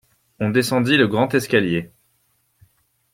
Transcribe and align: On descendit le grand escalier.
On 0.39 0.49
descendit 0.49 0.97
le 0.97 1.05
grand 1.07 1.31
escalier. 1.35 1.91